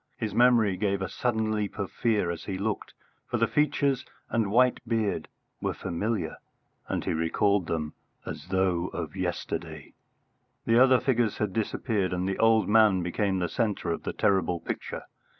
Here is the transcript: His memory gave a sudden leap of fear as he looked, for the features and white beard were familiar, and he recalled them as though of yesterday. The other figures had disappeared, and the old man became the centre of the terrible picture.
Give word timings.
His 0.17 0.33
memory 0.33 0.77
gave 0.77 0.99
a 1.03 1.07
sudden 1.07 1.51
leap 1.51 1.77
of 1.77 1.91
fear 1.91 2.31
as 2.31 2.45
he 2.45 2.57
looked, 2.57 2.95
for 3.27 3.37
the 3.37 3.45
features 3.45 4.03
and 4.31 4.49
white 4.49 4.79
beard 4.87 5.27
were 5.61 5.75
familiar, 5.75 6.37
and 6.87 7.05
he 7.05 7.13
recalled 7.13 7.67
them 7.67 7.93
as 8.25 8.47
though 8.47 8.87
of 8.87 9.15
yesterday. 9.15 9.93
The 10.65 10.79
other 10.83 10.99
figures 10.99 11.37
had 11.37 11.53
disappeared, 11.53 12.13
and 12.13 12.27
the 12.27 12.39
old 12.39 12.67
man 12.67 13.03
became 13.03 13.37
the 13.37 13.47
centre 13.47 13.91
of 13.91 14.01
the 14.01 14.11
terrible 14.13 14.59
picture. 14.61 15.03